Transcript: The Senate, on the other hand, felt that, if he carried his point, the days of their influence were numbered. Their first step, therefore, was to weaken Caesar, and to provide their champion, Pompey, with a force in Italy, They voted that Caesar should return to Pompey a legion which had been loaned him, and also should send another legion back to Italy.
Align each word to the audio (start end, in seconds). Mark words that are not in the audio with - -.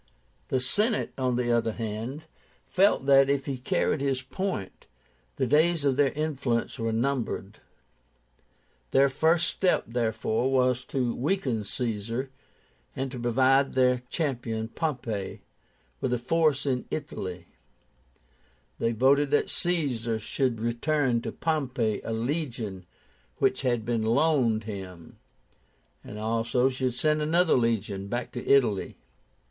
The 0.47 0.59
Senate, 0.59 1.13
on 1.15 1.35
the 1.35 1.51
other 1.51 1.73
hand, 1.73 2.23
felt 2.65 3.05
that, 3.05 3.29
if 3.29 3.45
he 3.45 3.59
carried 3.59 4.01
his 4.01 4.23
point, 4.23 4.87
the 5.35 5.45
days 5.45 5.85
of 5.85 5.95
their 5.95 6.11
influence 6.13 6.79
were 6.79 6.91
numbered. 6.91 7.59
Their 8.89 9.09
first 9.09 9.45
step, 9.45 9.83
therefore, 9.87 10.51
was 10.51 10.85
to 10.85 11.13
weaken 11.13 11.63
Caesar, 11.63 12.31
and 12.95 13.11
to 13.11 13.19
provide 13.19 13.73
their 13.73 13.99
champion, 14.09 14.69
Pompey, 14.69 15.43
with 15.99 16.11
a 16.11 16.17
force 16.17 16.65
in 16.65 16.85
Italy, 16.89 17.45
They 18.79 18.93
voted 18.93 19.29
that 19.29 19.51
Caesar 19.51 20.17
should 20.17 20.59
return 20.59 21.21
to 21.21 21.31
Pompey 21.31 22.01
a 22.03 22.11
legion 22.11 22.87
which 23.37 23.61
had 23.61 23.85
been 23.85 24.01
loaned 24.01 24.63
him, 24.63 25.19
and 26.03 26.17
also 26.17 26.69
should 26.71 26.95
send 26.95 27.21
another 27.21 27.53
legion 27.55 28.07
back 28.07 28.31
to 28.31 28.43
Italy. 28.43 28.97